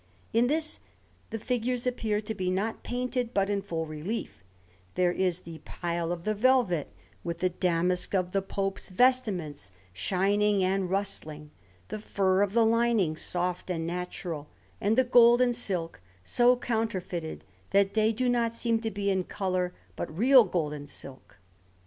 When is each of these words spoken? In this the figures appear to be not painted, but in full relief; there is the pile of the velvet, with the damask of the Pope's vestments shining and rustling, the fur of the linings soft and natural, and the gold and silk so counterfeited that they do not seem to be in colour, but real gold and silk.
In 0.33 0.47
this 0.47 0.79
the 1.29 1.37
figures 1.37 1.85
appear 1.85 2.21
to 2.21 2.33
be 2.33 2.49
not 2.49 2.81
painted, 2.81 3.35
but 3.35 3.51
in 3.51 3.61
full 3.61 3.85
relief; 3.85 4.43
there 4.95 5.11
is 5.11 5.41
the 5.41 5.59
pile 5.59 6.11
of 6.11 6.23
the 6.23 6.33
velvet, 6.33 6.91
with 7.23 7.37
the 7.37 7.49
damask 7.51 8.15
of 8.15 8.31
the 8.31 8.41
Pope's 8.41 8.89
vestments 8.89 9.73
shining 9.93 10.63
and 10.63 10.89
rustling, 10.89 11.51
the 11.89 11.99
fur 11.99 12.41
of 12.41 12.53
the 12.53 12.65
linings 12.65 13.21
soft 13.21 13.69
and 13.69 13.85
natural, 13.85 14.47
and 14.81 14.97
the 14.97 15.03
gold 15.03 15.39
and 15.39 15.55
silk 15.55 16.01
so 16.23 16.55
counterfeited 16.57 17.43
that 17.69 17.93
they 17.93 18.11
do 18.11 18.27
not 18.27 18.55
seem 18.55 18.79
to 18.81 18.89
be 18.89 19.11
in 19.11 19.23
colour, 19.23 19.71
but 19.95 20.17
real 20.17 20.43
gold 20.43 20.73
and 20.73 20.89
silk. 20.89 21.37